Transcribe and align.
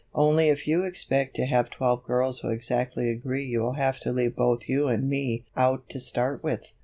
Only 0.15 0.49
if 0.49 0.67
you 0.67 0.83
expect 0.83 1.35
to 1.35 1.45
have 1.45 1.69
twelve 1.69 2.03
girls 2.05 2.39
who 2.39 2.49
exactly 2.49 3.11
agree 3.11 3.45
you 3.45 3.59
will 3.59 3.73
have 3.73 3.99
to 3.99 4.11
leave 4.11 4.35
both 4.35 4.67
you 4.67 4.87
and 4.87 5.07
me 5.07 5.45
out 5.55 5.89
to 5.89 5.99
start 5.99 6.43
with." 6.43 6.73